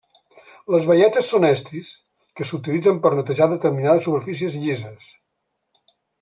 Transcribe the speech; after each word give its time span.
Les 0.75 0.85
baietes 0.91 1.27
són 1.33 1.45
estris 1.49 1.91
que 2.39 2.47
s'utilitzen 2.53 3.03
per 3.05 3.11
netejar 3.19 3.49
determinades 3.53 4.09
superfícies 4.09 4.57
llises. 4.65 5.07